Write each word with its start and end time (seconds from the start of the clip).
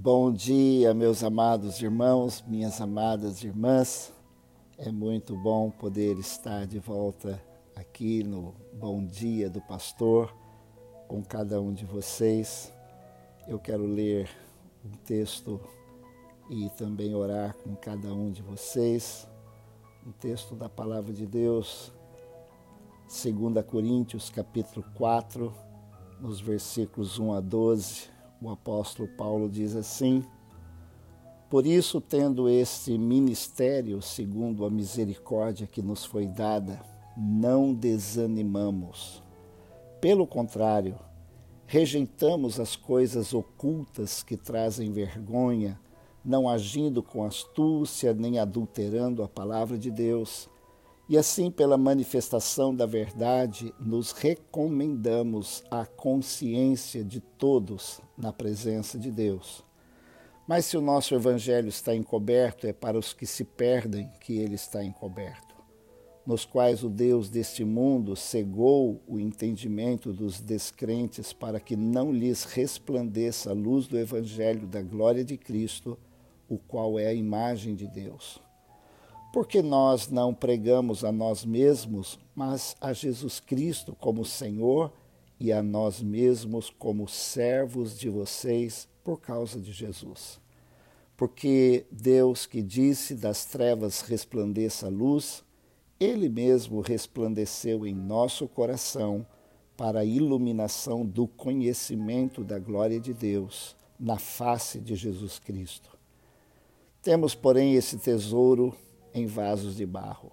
Bom 0.00 0.32
dia, 0.32 0.94
meus 0.94 1.24
amados 1.24 1.82
irmãos, 1.82 2.44
minhas 2.46 2.80
amadas 2.80 3.42
irmãs. 3.42 4.14
É 4.78 4.92
muito 4.92 5.36
bom 5.36 5.72
poder 5.72 6.16
estar 6.20 6.68
de 6.68 6.78
volta 6.78 7.42
aqui 7.74 8.22
no 8.22 8.54
Bom 8.74 9.04
Dia 9.04 9.50
do 9.50 9.60
Pastor 9.60 10.32
com 11.08 11.20
cada 11.20 11.60
um 11.60 11.72
de 11.72 11.84
vocês. 11.84 12.72
Eu 13.48 13.58
quero 13.58 13.84
ler 13.86 14.30
um 14.84 14.92
texto 15.04 15.60
e 16.48 16.70
também 16.78 17.12
orar 17.12 17.56
com 17.56 17.74
cada 17.74 18.14
um 18.14 18.30
de 18.30 18.40
vocês. 18.40 19.26
Um 20.06 20.12
texto 20.12 20.54
da 20.54 20.68
palavra 20.68 21.12
de 21.12 21.26
Deus, 21.26 21.92
2 23.08 23.66
Coríntios, 23.66 24.30
capítulo 24.30 24.86
4, 24.94 25.52
nos 26.20 26.40
versículos 26.40 27.18
1 27.18 27.32
a 27.32 27.40
12 27.40 28.17
o 28.40 28.50
apóstolo 28.50 29.08
Paulo 29.08 29.48
diz 29.48 29.74
assim: 29.74 30.24
Por 31.50 31.66
isso, 31.66 32.00
tendo 32.00 32.48
este 32.48 32.96
ministério, 32.96 34.00
segundo 34.00 34.64
a 34.64 34.70
misericórdia 34.70 35.66
que 35.66 35.82
nos 35.82 36.04
foi 36.04 36.26
dada, 36.26 36.80
não 37.16 37.74
desanimamos. 37.74 39.22
Pelo 40.00 40.26
contrário, 40.26 40.98
rejeitamos 41.66 42.60
as 42.60 42.76
coisas 42.76 43.34
ocultas 43.34 44.22
que 44.22 44.36
trazem 44.36 44.92
vergonha, 44.92 45.80
não 46.24 46.48
agindo 46.48 47.02
com 47.02 47.24
astúcia 47.24 48.14
nem 48.14 48.38
adulterando 48.38 49.22
a 49.22 49.28
palavra 49.28 49.76
de 49.76 49.90
Deus 49.90 50.48
e 51.08 51.16
assim, 51.16 51.50
pela 51.50 51.78
manifestação 51.78 52.74
da 52.74 52.84
verdade, 52.84 53.72
nos 53.80 54.12
recomendamos 54.12 55.64
à 55.70 55.86
consciência 55.86 57.02
de 57.02 57.18
todos 57.18 57.98
na 58.16 58.30
presença 58.30 58.98
de 58.98 59.10
Deus. 59.10 59.64
Mas 60.46 60.66
se 60.66 60.76
o 60.76 60.82
nosso 60.82 61.14
evangelho 61.14 61.68
está 61.68 61.94
encoberto, 61.94 62.66
é 62.66 62.74
para 62.74 62.98
os 62.98 63.14
que 63.14 63.24
se 63.24 63.42
perdem 63.42 64.10
que 64.20 64.36
ele 64.36 64.54
está 64.54 64.84
encoberto, 64.84 65.54
nos 66.26 66.44
quais 66.44 66.84
o 66.84 66.90
Deus 66.90 67.30
deste 67.30 67.64
mundo 67.64 68.14
cegou 68.14 69.02
o 69.06 69.18
entendimento 69.18 70.12
dos 70.12 70.40
descrentes 70.40 71.32
para 71.32 71.58
que 71.58 71.74
não 71.74 72.12
lhes 72.12 72.44
resplandeça 72.44 73.50
a 73.50 73.54
luz 73.54 73.86
do 73.86 73.98
evangelho 73.98 74.66
da 74.66 74.82
glória 74.82 75.24
de 75.24 75.38
Cristo, 75.38 75.98
o 76.46 76.58
qual 76.58 76.98
é 76.98 77.06
a 77.06 77.14
imagem 77.14 77.74
de 77.74 77.86
Deus 77.86 78.46
porque 79.32 79.62
nós 79.62 80.08
não 80.08 80.32
pregamos 80.32 81.04
a 81.04 81.12
nós 81.12 81.44
mesmos, 81.44 82.18
mas 82.34 82.76
a 82.80 82.92
Jesus 82.92 83.40
Cristo 83.40 83.94
como 84.00 84.24
Senhor 84.24 84.92
e 85.38 85.52
a 85.52 85.62
nós 85.62 86.00
mesmos 86.00 86.70
como 86.70 87.06
servos 87.06 87.98
de 87.98 88.08
vocês 88.08 88.88
por 89.04 89.20
causa 89.20 89.60
de 89.60 89.72
Jesus. 89.72 90.40
Porque 91.16 91.86
Deus 91.90 92.46
que 92.46 92.62
disse 92.62 93.14
das 93.14 93.44
trevas 93.44 94.00
resplandeça 94.00 94.86
a 94.86 94.90
luz, 94.90 95.44
Ele 95.98 96.28
mesmo 96.28 96.80
resplandeceu 96.80 97.86
em 97.86 97.94
nosso 97.94 98.48
coração 98.48 99.26
para 99.76 100.00
a 100.00 100.04
iluminação 100.04 101.04
do 101.04 101.26
conhecimento 101.26 102.42
da 102.42 102.58
glória 102.58 102.98
de 102.98 103.12
Deus 103.12 103.76
na 103.98 104.18
face 104.18 104.80
de 104.80 104.94
Jesus 104.96 105.38
Cristo. 105.38 105.90
Temos, 107.02 107.34
porém, 107.34 107.74
esse 107.74 107.96
tesouro 107.98 108.74
em 109.18 109.26
vasos 109.26 109.76
de 109.76 109.84
barro, 109.84 110.30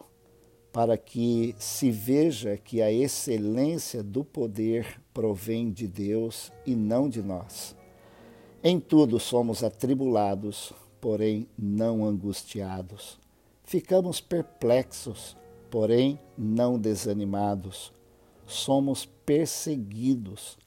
para 0.72 0.98
que 0.98 1.56
se 1.58 1.90
veja 1.90 2.56
que 2.58 2.82
a 2.82 2.92
excelência 2.92 4.04
do 4.04 4.24
poder 4.24 5.02
provém 5.14 5.72
de 5.72 5.88
Deus 5.88 6.52
e 6.66 6.76
não 6.76 7.10
de 7.10 7.22
nós. 7.22 7.76
Em 8.64 8.80
tudo 8.80 9.20
somos 9.20 9.64
atribulados, 9.64 10.72
porém 11.02 11.48
não 11.58 12.06
angustiados. 12.06 13.20
Ficamos 13.64 14.22
perplexos, 14.22 15.36
porém 15.72 16.20
não 16.38 16.78
desanimados. 16.78 17.92
Somos 18.46 19.06
perseguidos, 19.26 20.58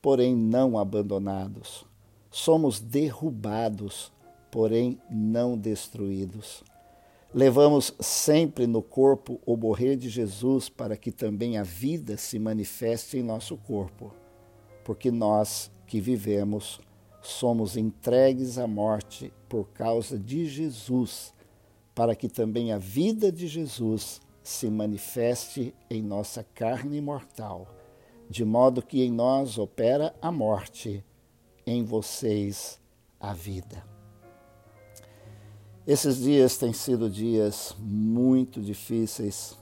porém 0.00 0.34
não 0.34 0.78
abandonados. 0.78 1.84
Somos 2.30 2.80
derrubados, 2.80 4.12
porém 4.50 4.98
não 5.10 5.58
destruídos 5.58 6.64
Levamos 7.36 7.92
sempre 8.00 8.66
no 8.66 8.80
corpo 8.80 9.38
o 9.44 9.58
morrer 9.58 9.94
de 9.94 10.08
Jesus 10.08 10.70
para 10.70 10.96
que 10.96 11.12
também 11.12 11.58
a 11.58 11.62
vida 11.62 12.16
se 12.16 12.38
manifeste 12.38 13.18
em 13.18 13.22
nosso 13.22 13.58
corpo, 13.58 14.10
porque 14.82 15.10
nós 15.10 15.70
que 15.86 16.00
vivemos 16.00 16.80
somos 17.20 17.76
entregues 17.76 18.56
à 18.56 18.66
morte 18.66 19.34
por 19.50 19.68
causa 19.68 20.18
de 20.18 20.46
Jesus, 20.46 21.34
para 21.94 22.16
que 22.16 22.26
também 22.26 22.72
a 22.72 22.78
vida 22.78 23.30
de 23.30 23.46
Jesus 23.46 24.18
se 24.42 24.70
manifeste 24.70 25.74
em 25.90 26.00
nossa 26.00 26.42
carne 26.42 27.02
mortal, 27.02 27.68
de 28.30 28.46
modo 28.46 28.80
que 28.80 29.02
em 29.02 29.12
nós 29.12 29.58
opera 29.58 30.14
a 30.22 30.32
morte, 30.32 31.04
em 31.66 31.84
vocês 31.84 32.80
a 33.20 33.34
vida. 33.34 33.95
Esses 35.86 36.16
dias 36.16 36.56
têm 36.56 36.72
sido 36.72 37.08
dias 37.08 37.76
muito 37.78 38.60
difíceis 38.60 39.56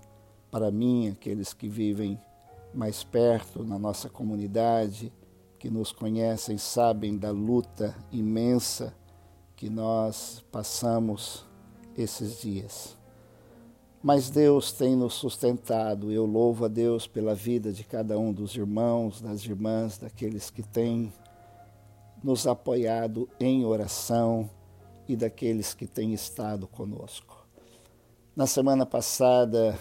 para 0.51 0.71
mim, 0.71 1.09
aqueles 1.09 1.53
que 1.53 1.69
vivem 1.69 2.19
mais 2.73 3.05
perto 3.05 3.63
na 3.63 3.79
nossa 3.79 4.09
comunidade, 4.09 5.13
que 5.59 5.69
nos 5.69 5.93
conhecem, 5.93 6.57
sabem 6.57 7.19
da 7.19 7.31
luta 7.31 7.95
imensa 8.11 8.95
que 9.55 9.69
nós 9.69 10.43
passamos 10.51 11.45
esses 11.95 12.41
dias. 12.41 12.97
Mas 14.03 14.31
Deus 14.31 14.73
tem 14.73 14.97
nos 14.97 15.13
sustentado. 15.13 16.11
Eu 16.11 16.25
louvo 16.25 16.65
a 16.65 16.69
Deus 16.69 17.07
pela 17.07 17.35
vida 17.35 17.71
de 17.71 17.85
cada 17.85 18.19
um 18.19 18.33
dos 18.33 18.57
irmãos, 18.57 19.21
das 19.21 19.45
irmãs, 19.45 19.99
daqueles 19.99 20.49
que 20.49 20.63
têm 20.63 21.13
nos 22.23 22.47
apoiado 22.47 23.29
em 23.39 23.67
oração 23.67 24.49
e 25.09 25.17
daqueles 25.17 25.75
que 25.75 25.87
têm 25.87 26.13
estado 26.13 26.67
conosco. 26.67 27.47
Na 28.35 28.47
semana 28.47 28.85
passada, 28.85 29.79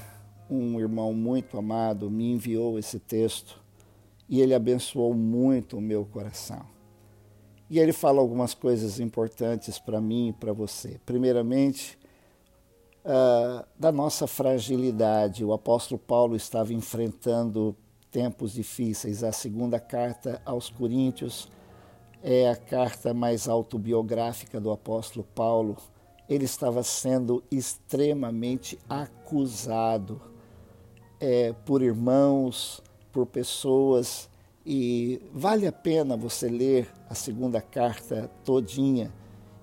um 0.50 0.80
irmão 0.80 1.14
muito 1.14 1.58
amado 1.58 2.10
me 2.10 2.32
enviou 2.32 2.78
esse 2.78 3.00
texto 3.00 3.62
e 4.30 4.42
ele 4.42 4.54
abençoou 4.54 5.14
muito 5.14 5.78
o 5.78 5.82
meu 5.82 6.06
coração. 6.06 6.66
E 7.70 7.80
ele 7.80 7.94
fala 7.94 8.20
algumas 8.20 8.54
coisas 8.54 9.00
importantes 9.00 9.80
para 9.80 10.00
mim 10.00 10.30
e 10.30 10.34
para 10.34 10.54
você. 10.54 11.00
Primeiramente, 11.06 11.98
uh, 13.04 13.66
da 13.78 13.92
nossa 13.92 14.28
fragilidade. 14.28 15.44
O 15.44 15.54
apóstolo 15.54 16.00
Paulo 16.00 16.36
estava 16.36 16.74
enfrentando 16.74 17.76
tempos 18.12 18.54
difíceis. 18.54 19.24
A 19.24 19.32
segunda 19.32 19.80
carta 19.80 20.42
aos 20.46 20.70
Coríntios 20.70 21.50
é 22.24 22.50
a 22.50 22.56
carta 22.56 23.14
mais 23.14 23.50
autobiográfica 23.50 24.60
do 24.62 24.72
apóstolo 24.72 25.28
Paulo. 25.36 25.76
Ele 26.30 26.46
estava 26.46 26.82
sendo 26.82 27.44
extremamente 27.52 28.80
acusado 28.90 30.22
é, 31.20 31.54
por 31.66 31.82
irmãos, 31.82 32.82
por 33.12 33.26
pessoas, 33.26 34.30
e 34.66 35.22
vale 35.34 35.68
a 35.68 35.72
pena 35.74 36.16
você 36.16 36.48
ler 36.48 36.90
a 37.10 37.14
segunda 37.14 37.62
carta 37.62 38.32
todinha 38.46 39.12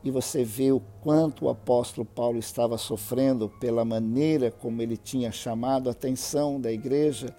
e 0.04 0.10
você 0.10 0.44
vê 0.44 0.70
o 0.70 0.80
quanto 1.02 1.46
o 1.46 1.48
apóstolo 1.48 2.04
Paulo 2.04 2.38
estava 2.38 2.76
sofrendo 2.76 3.48
pela 3.48 3.84
maneira 3.84 4.50
como 4.50 4.82
ele 4.82 4.98
tinha 4.98 5.32
chamado 5.32 5.88
a 5.88 5.92
atenção 5.92 6.60
da 6.60 6.70
igreja 6.70 7.34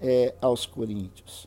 é, 0.00 0.34
aos 0.40 0.64
coríntios. 0.64 1.46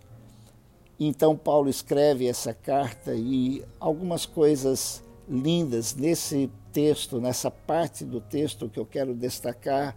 Então, 1.00 1.38
Paulo 1.38 1.70
escreve 1.70 2.28
essa 2.28 2.54
carta 2.54 3.14
e 3.14 3.64
algumas 3.80 4.26
coisas 4.26 5.04
lindas 5.30 5.94
nesse 5.96 6.50
texto, 6.72 7.22
nessa 7.22 7.52
parte 7.52 8.04
do 8.04 8.20
texto 8.20 8.68
que 8.68 8.80
eu 8.80 8.86
quero 8.86 9.14
destacar 9.14 9.96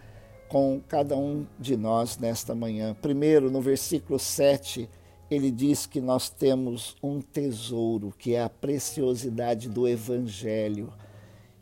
com 0.49 0.81
cada 0.88 1.17
um 1.17 1.47
de 1.58 1.76
nós 1.76 2.19
nesta 2.19 2.55
manhã. 2.55 2.94
Primeiro, 3.00 3.50
no 3.50 3.62
versículo 3.62 4.19
7, 4.19 4.91
ele 5.31 5.50
diz 5.50 5.87
que 5.87 6.00
nós 6.00 6.29
temos 6.29 6.97
um 7.03 7.20
tesouro, 7.20 8.12
que 8.19 8.35
é 8.35 8.43
a 8.43 8.50
preciosidade 8.50 9.69
do 9.69 9.88
Evangelho. 9.88 10.93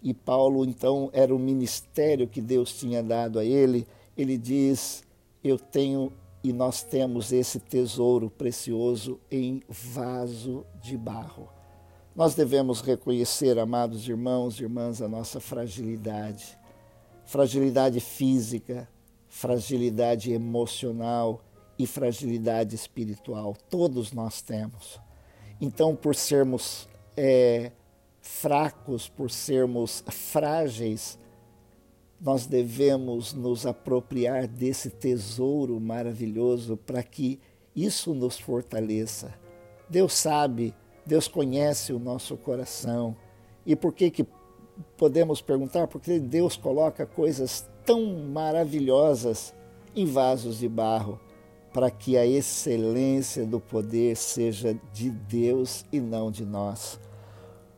E 0.03 0.15
Paulo, 0.15 0.65
então, 0.65 1.11
era 1.13 1.35
o 1.35 1.39
ministério 1.39 2.27
que 2.27 2.41
Deus 2.41 2.73
tinha 2.73 3.03
dado 3.03 3.39
a 3.39 3.45
ele. 3.45 3.87
Ele 4.17 4.39
diz: 4.39 5.05
Eu 5.45 5.59
tenho 5.59 6.11
e 6.43 6.53
nós 6.53 6.83
temos 6.83 7.33
esse 7.33 7.59
tesouro 7.59 8.31
precioso 8.31 9.21
em 9.31 9.63
vaso 9.69 10.65
de 10.81 10.97
barro. 10.97 11.49
Nós 12.15 12.35
devemos 12.35 12.81
reconhecer, 12.81 13.59
amados 13.59 14.09
irmãos 14.09 14.59
e 14.59 14.65
irmãs, 14.65 15.01
a 15.01 15.09
nossa 15.09 15.41
fragilidade. 15.41 16.59
Fragilidade 17.25 18.01
física, 18.01 18.89
fragilidade 19.29 20.33
emocional 20.33 21.45
e 21.79 21.87
fragilidade 21.87 22.75
espiritual. 22.75 23.57
Todos 23.69 24.13
nós 24.13 24.43
temos. 24.43 24.99
Então, 25.61 25.95
por 25.95 26.15
sermos 26.15 26.89
é, 27.17 27.73
fracos, 28.21 29.09
por 29.09 29.31
sermos 29.31 30.03
frágeis, 30.09 31.19
nós 32.21 32.47
devemos 32.47 33.33
nos 33.33 33.65
apropriar 33.65 34.49
desse 34.49 34.91
tesouro 34.91 35.79
maravilhoso 35.79 36.77
para 36.77 37.03
que 37.03 37.39
isso 37.75 38.13
nos 38.13 38.39
fortaleça. 38.39 39.33
Deus 39.89 40.13
sabe, 40.15 40.75
Deus 41.07 41.29
conhece 41.29 41.93
o 41.93 41.99
nosso 41.99 42.37
coração. 42.37 43.17
E 43.65 43.77
por 43.77 43.93
que 43.93 44.11
que 44.11 44.27
podemos 44.97 45.41
perguntar? 45.41 45.87
Porque 45.87 46.19
Deus 46.19 46.57
coloca 46.57 47.07
coisas 47.07 47.69
tão 47.85 48.05
maravilhosas 48.05 49.55
em 49.95 50.05
vasos 50.05 50.59
de 50.59 50.69
barro 50.69 51.21
para 51.73 51.91
que 51.91 52.17
a 52.17 52.27
excelência 52.27 53.47
do 53.47 53.61
poder 53.61 54.17
seja 54.17 54.79
de 54.93 55.11
Deus 55.11 55.85
e 55.93 56.01
não 56.01 56.31
de 56.31 56.45
nós. 56.45 56.99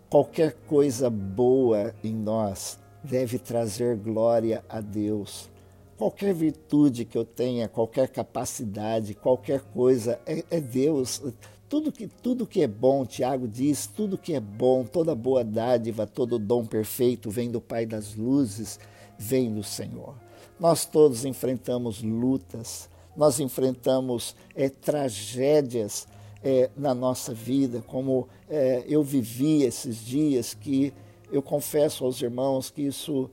Qualquer 0.08 0.54
coisa 0.66 1.10
boa 1.10 1.94
em 2.02 2.14
nós 2.14 2.78
deve 3.02 3.38
trazer 3.38 3.96
glória 3.96 4.64
a 4.68 4.80
Deus. 4.80 5.50
Qualquer 5.96 6.32
virtude 6.32 7.04
que 7.04 7.16
eu 7.16 7.24
tenha, 7.24 7.68
qualquer 7.68 8.08
capacidade, 8.08 9.14
qualquer 9.14 9.60
coisa, 9.60 10.18
é, 10.24 10.44
é 10.50 10.60
Deus. 10.60 11.22
Tudo 11.68 11.92
que, 11.92 12.08
tudo 12.08 12.46
que 12.46 12.62
é 12.62 12.66
bom, 12.66 13.04
Tiago 13.04 13.46
diz, 13.46 13.86
tudo 13.86 14.18
que 14.18 14.34
é 14.34 14.40
bom, 14.40 14.84
toda 14.84 15.14
boa 15.14 15.44
dádiva, 15.44 16.06
todo 16.06 16.38
dom 16.38 16.64
perfeito 16.64 17.30
vem 17.30 17.50
do 17.50 17.60
Pai 17.60 17.84
das 17.86 18.14
luzes, 18.14 18.80
vem 19.18 19.52
do 19.52 19.62
Senhor. 19.62 20.14
Nós 20.58 20.84
todos 20.84 21.24
enfrentamos 21.24 22.02
lutas, 22.02 22.88
nós 23.16 23.38
enfrentamos 23.38 24.34
é, 24.54 24.68
tragédias 24.68 26.08
é, 26.42 26.70
na 26.76 26.94
nossa 26.94 27.34
vida, 27.34 27.82
como 27.86 28.26
é, 28.48 28.84
eu 28.88 29.02
vivi 29.02 29.62
esses 29.62 30.04
dias, 30.04 30.54
que 30.54 30.92
eu 31.32 31.42
confesso 31.42 32.04
aos 32.04 32.20
irmãos 32.20 32.70
que 32.70 32.82
isso 32.82 33.30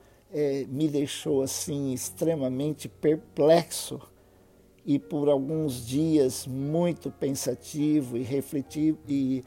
me 0.67 0.87
deixou 0.87 1.41
assim 1.41 1.93
extremamente 1.93 2.89
perplexo 2.89 3.99
e 4.85 4.99
por 4.99 5.29
alguns 5.29 5.85
dias 5.85 6.45
muito 6.45 7.09
pensativo 7.09 8.17
e, 8.17 8.23
refletivo, 8.23 8.99
e 9.07 9.43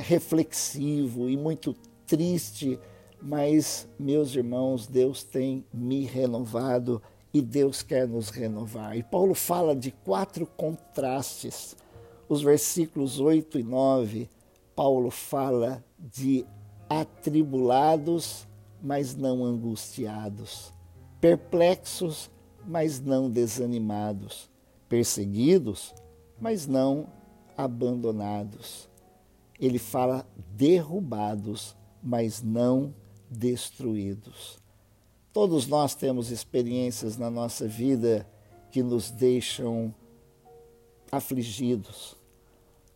reflexivo 0.00 1.28
e 1.28 1.36
muito 1.36 1.74
triste, 2.06 2.78
mas 3.20 3.88
meus 3.98 4.34
irmãos, 4.34 4.86
Deus 4.86 5.22
tem 5.24 5.64
me 5.72 6.04
renovado 6.04 7.02
e 7.32 7.40
Deus 7.40 7.82
quer 7.82 8.06
nos 8.06 8.28
renovar. 8.28 8.96
E 8.96 9.02
Paulo 9.02 9.34
fala 9.34 9.74
de 9.74 9.90
quatro 9.90 10.46
contrastes. 10.46 11.76
Os 12.28 12.42
versículos 12.42 13.20
8 13.20 13.58
e 13.58 13.62
9, 13.62 14.28
Paulo 14.74 15.10
fala 15.10 15.84
de 15.98 16.44
atribulados, 17.00 18.46
mas 18.82 19.14
não 19.14 19.44
angustiados, 19.44 20.72
perplexos, 21.20 22.30
mas 22.66 23.00
não 23.00 23.30
desanimados, 23.30 24.50
perseguidos, 24.88 25.94
mas 26.40 26.66
não 26.66 27.06
abandonados. 27.56 28.88
Ele 29.58 29.78
fala 29.78 30.26
derrubados, 30.54 31.76
mas 32.02 32.42
não 32.42 32.94
destruídos. 33.30 34.58
Todos 35.32 35.66
nós 35.66 35.94
temos 35.94 36.30
experiências 36.30 37.16
na 37.16 37.30
nossa 37.30 37.66
vida 37.66 38.28
que 38.70 38.82
nos 38.82 39.10
deixam 39.10 39.94
afligidos, 41.10 42.16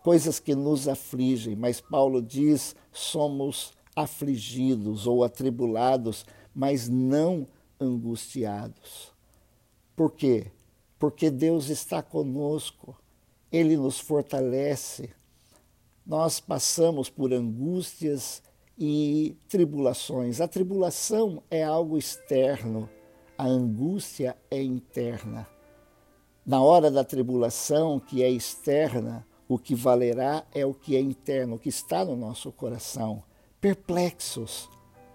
coisas 0.02 0.38
que 0.38 0.54
nos 0.54 0.88
afligem, 0.88 1.54
mas 1.54 1.80
Paulo 1.80 2.20
diz: 2.20 2.74
somos 2.92 3.72
afligidos 3.96 5.06
ou 5.06 5.24
atribulados, 5.24 6.26
mas 6.54 6.88
não 6.88 7.46
angustiados. 7.80 9.12
Por 9.96 10.12
quê? 10.12 10.52
Porque 10.98 11.30
Deus 11.30 11.70
está 11.70 12.02
conosco, 12.02 12.96
Ele 13.50 13.76
nos 13.76 13.98
fortalece. 13.98 15.10
Nós 16.06 16.38
passamos 16.38 17.08
por 17.08 17.32
angústias 17.32 18.42
e 18.78 19.36
tribulações. 19.48 20.40
A 20.40 20.46
tribulação 20.46 21.42
é 21.50 21.64
algo 21.64 21.96
externo, 21.96 22.88
a 23.38 23.46
angústia 23.46 24.36
é 24.50 24.62
interna. 24.62 25.48
Na 26.44 26.62
hora 26.62 26.90
da 26.90 27.02
tribulação, 27.02 27.98
que 27.98 28.22
é 28.22 28.30
externa, 28.30 29.26
o 29.48 29.58
que 29.58 29.74
valerá 29.74 30.44
é 30.54 30.64
o 30.64 30.74
que 30.74 30.96
é 30.96 31.00
interno, 31.00 31.56
o 31.56 31.58
que 31.58 31.68
está 31.68 32.04
no 32.04 32.16
nosso 32.16 32.52
coração. 32.52 33.22
Perplexos, 33.66 34.70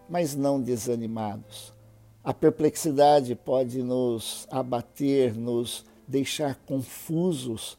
mas 0.10 0.36
não 0.36 0.62
desanimados. 0.62 1.74
A 2.22 2.34
perplexidade 2.34 3.34
pode 3.34 3.82
nos 3.82 4.46
abater, 4.52 5.34
nos 5.34 5.86
deixar 6.06 6.56
confusos, 6.66 7.78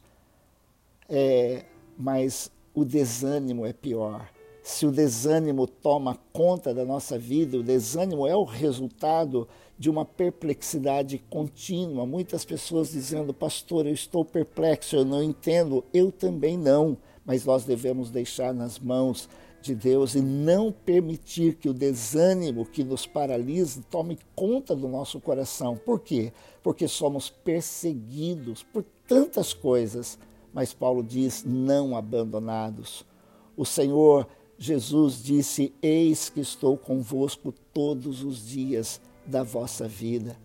é, 1.07 1.65
mas 1.95 2.51
o 2.73 2.83
desânimo 2.83 3.67
é 3.67 3.71
pior 3.71 4.27
se 4.63 4.85
o 4.85 4.91
desânimo 4.91 5.67
toma 5.67 6.17
conta 6.31 6.73
da 6.73 6.85
nossa 6.85 7.19
vida, 7.19 7.57
o 7.57 7.63
desânimo 7.63 8.25
é 8.25 8.33
o 8.33 8.45
resultado 8.45 9.45
de 9.77 9.89
uma 9.89 10.05
perplexidade 10.05 11.21
contínua. 11.29 12.05
Muitas 12.05 12.45
pessoas 12.45 12.91
dizendo, 12.91 13.33
pastor, 13.33 13.85
eu 13.85 13.93
estou 13.93 14.23
perplexo, 14.23 14.95
eu 14.95 15.03
não 15.03 15.21
entendo, 15.21 15.83
eu 15.93 16.13
também 16.13 16.57
não, 16.57 16.97
mas 17.25 17.43
nós 17.43 17.65
devemos 17.65 18.09
deixar 18.09 18.53
nas 18.53 18.79
mãos 18.79 19.27
de 19.63 19.73
Deus 19.73 20.13
e 20.13 20.21
não 20.21 20.71
permitir 20.71 21.55
que 21.55 21.69
o 21.69 21.73
desânimo 21.73 22.65
que 22.65 22.83
nos 22.83 23.07
paralisa 23.07 23.83
tome 23.89 24.19
conta 24.35 24.75
do 24.75 24.87
nosso 24.87 25.19
coração. 25.19 25.77
Por 25.77 26.01
quê? 26.01 26.33
Porque 26.61 26.87
somos 26.87 27.29
perseguidos 27.29 28.61
por 28.61 28.83
tantas 29.07 29.53
coisas, 29.53 30.19
mas 30.53 30.73
Paulo 30.73 31.01
diz: 31.01 31.43
não 31.45 31.95
abandonados. 31.95 33.05
O 33.55 33.65
Senhor 33.65 34.27
Jesus 34.57 35.23
disse: 35.23 35.73
Eis 35.81 36.29
que 36.29 36.41
estou 36.41 36.77
convosco 36.77 37.53
todos 37.73 38.23
os 38.23 38.45
dias 38.45 38.99
da 39.25 39.43
vossa 39.43 39.87
vida, 39.87 40.37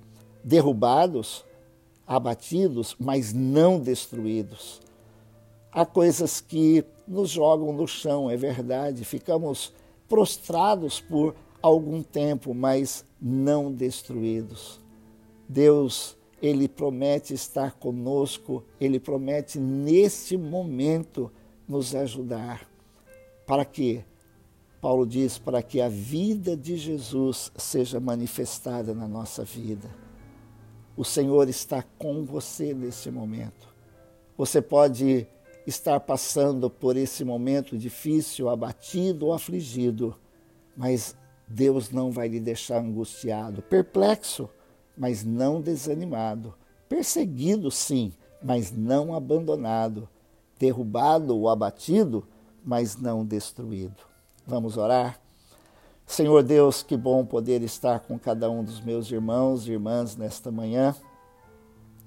derrubados, 0.45 1.45
abatidos, 2.07 2.95
mas 2.99 3.33
não 3.33 3.81
destruídos. 3.81 4.81
Há 5.73 5.85
coisas 5.85 6.41
que 6.41 6.85
nos 7.09 7.31
jogam 7.31 7.73
no 7.73 7.89
chão, 7.89 8.31
é 8.31 8.37
verdade, 8.37 9.05
ficamos 9.05 9.73
prostrados 10.09 11.01
por 11.01 11.35
algum 11.63 12.03
tempo, 12.03 12.55
mas 12.55 13.05
não 13.21 13.73
destruídos. 13.73 14.81
Deus, 15.49 16.17
Ele 16.43 16.69
promete 16.69 17.33
estar 17.33 17.73
conosco, 17.73 18.63
Ele 18.81 19.01
promete 19.01 19.59
neste 19.59 20.37
momento 20.37 21.33
nos 21.67 21.95
ajudar. 21.95 22.69
Para 23.47 23.65
quê? 23.65 24.05
Paulo 24.81 25.07
diz: 25.07 25.39
para 25.39 25.63
que 25.63 25.81
a 25.81 25.89
vida 25.89 26.57
de 26.57 26.77
Jesus 26.77 27.51
seja 27.57 27.99
manifestada 27.99 28.95
na 28.95 29.09
nossa 29.09 29.45
vida. 29.45 29.89
O 30.97 31.05
Senhor 31.05 31.49
está 31.49 31.83
com 31.99 32.25
você 32.25 32.75
nesse 32.75 33.11
momento. 33.11 33.69
Você 34.37 34.61
pode 34.61 35.27
estar 35.69 36.01
passando 36.01 36.69
por 36.71 36.97
esse 36.97 37.25
momento 37.25 37.77
difícil, 37.77 38.49
abatido 38.49 39.27
ou 39.27 39.33
afligido, 39.33 40.17
mas 40.77 41.17
Deus 41.47 41.91
não 41.91 42.11
vai 42.11 42.29
lhe 42.29 42.41
deixar 42.41 42.81
angustiado, 42.81 43.63
perplexo, 43.63 44.49
mas 44.97 45.25
não 45.25 45.61
desanimado, 45.61 46.55
perseguido, 46.89 47.71
sim, 47.71 48.13
mas 48.43 48.73
não 48.73 49.15
abandonado, 49.15 50.09
derrubado 50.59 51.37
ou 51.37 51.49
abatido 51.49 52.27
mas 52.69 52.99
não 52.99 53.25
destruído. 53.25 53.97
Vamos 54.47 54.77
orar? 54.77 55.19
Senhor 56.07 56.43
Deus, 56.43 56.83
que 56.83 56.99
bom 56.99 57.25
poder 57.25 57.63
estar 57.63 58.01
com 58.01 58.19
cada 58.19 58.51
um 58.51 58.63
dos 58.63 58.79
meus 58.79 59.11
irmãos 59.11 59.67
e 59.67 59.73
irmãs 59.73 60.17
nesta 60.17 60.51
manhã. 60.51 60.95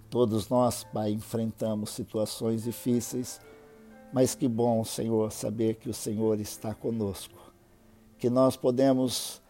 Todos 0.07 0.49
nós, 0.49 0.83
Pai, 0.83 1.11
enfrentamos 1.11 1.89
situações 1.89 2.63
difíceis, 2.63 3.41
mas 4.13 4.35
que 4.35 4.47
bom, 4.47 4.83
Senhor, 4.83 5.31
saber 5.31 5.75
que 5.75 5.89
o 5.89 5.93
Senhor 5.93 6.39
está 6.39 6.73
conosco, 6.73 7.53
que 8.17 8.29
nós 8.29 8.55
podemos 8.55 9.41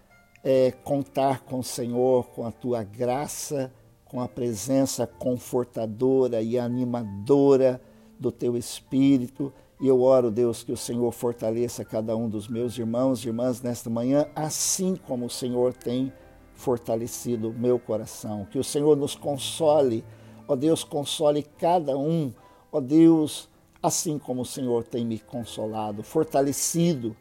é, 0.44 0.72
contar 0.84 1.42
com 1.42 1.60
o 1.60 1.64
Senhor, 1.64 2.28
com 2.30 2.46
a 2.46 2.52
tua 2.52 2.84
graça, 2.84 3.72
com 4.06 4.22
a 4.22 4.28
presença 4.28 5.08
confortadora 5.08 6.42
e 6.42 6.60
animadora 6.60 7.82
do 8.20 8.32
teu 8.32 8.58
Espírito. 8.58 9.54
E 9.80 9.88
eu 9.88 10.02
oro, 10.02 10.30
Deus, 10.30 10.64
que 10.64 10.72
o 10.72 10.78
Senhor 10.78 11.12
fortaleça 11.12 11.84
cada 11.84 12.16
um 12.16 12.30
dos 12.30 12.48
meus 12.48 12.78
irmãos 12.78 13.24
e 13.24 13.28
irmãs 13.28 13.62
nesta 13.62 13.90
manhã, 13.90 14.28
assim 14.36 14.96
como 14.96 15.26
o 15.26 15.30
Senhor 15.30 15.74
tem 15.74 16.14
fortalecido 16.54 17.52
meu 17.52 17.80
coração. 17.80 18.46
Que 18.46 18.60
o 18.60 18.64
Senhor 18.64 18.96
nos 18.96 19.16
console, 19.16 20.04
ó 20.48 20.56
Deus, 20.56 20.84
console 20.84 21.42
cada 21.42 21.98
um, 21.98 22.32
ó 22.72 22.80
Deus, 22.80 23.50
assim 23.82 24.20
como 24.20 24.42
o 24.42 24.46
Senhor 24.46 24.84
tem 24.84 25.06
me 25.06 25.20
consolado, 25.20 26.04
fortalecido, 26.04 27.16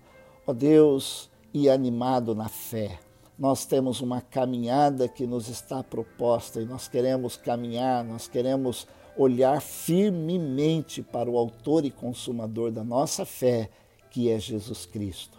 ó 0.46 0.52
Deus, 0.52 1.30
e 1.52 1.68
animado 1.68 2.34
na 2.34 2.48
fé. 2.48 2.98
Nós 3.38 3.64
temos 3.64 4.00
uma 4.00 4.20
caminhada 4.20 5.08
que 5.08 5.26
nos 5.26 5.48
está 5.48 5.82
proposta 5.82 6.60
e 6.60 6.66
nós 6.66 6.88
queremos 6.88 7.36
caminhar, 7.36 8.04
nós 8.04 8.28
queremos 8.28 8.86
olhar 9.16 9.60
firmemente 9.60 11.02
para 11.02 11.30
o 11.30 11.38
Autor 11.38 11.84
e 11.84 11.90
Consumador 11.90 12.70
da 12.70 12.84
nossa 12.84 13.24
fé, 13.24 13.70
que 14.10 14.30
é 14.30 14.38
Jesus 14.38 14.86
Cristo. 14.86 15.38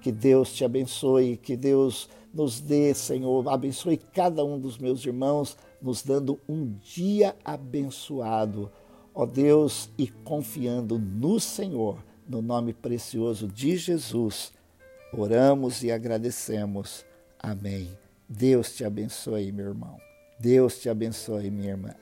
Que 0.00 0.10
Deus 0.10 0.52
te 0.52 0.64
abençoe, 0.64 1.36
que 1.36 1.56
Deus 1.56 2.08
nos 2.32 2.60
dê, 2.60 2.94
Senhor, 2.94 3.46
abençoe 3.48 3.96
cada 3.96 4.44
um 4.44 4.58
dos 4.58 4.78
meus 4.78 5.04
irmãos, 5.04 5.56
nos 5.80 6.02
dando 6.02 6.40
um 6.48 6.74
dia 6.82 7.36
abençoado, 7.44 8.70
ó 9.14 9.26
Deus, 9.26 9.90
e 9.98 10.08
confiando 10.08 10.98
no 10.98 11.38
Senhor, 11.38 12.02
no 12.28 12.40
nome 12.40 12.72
precioso 12.72 13.46
de 13.46 13.76
Jesus. 13.76 14.52
Oramos 15.12 15.82
e 15.82 15.90
agradecemos. 15.90 17.04
Amém. 17.38 17.90
Deus 18.28 18.74
te 18.74 18.84
abençoe, 18.84 19.52
meu 19.52 19.66
irmão. 19.66 19.98
Deus 20.38 20.80
te 20.80 20.88
abençoe, 20.88 21.50
minha 21.50 21.70
irmã. 21.70 21.94